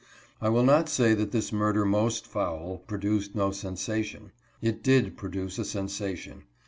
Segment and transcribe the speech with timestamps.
[0.41, 4.31] I will not say that this murder most foul pro duced no sensation.
[4.59, 6.45] It did produce a sensation.